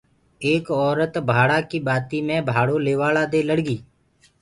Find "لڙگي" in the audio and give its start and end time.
3.49-3.77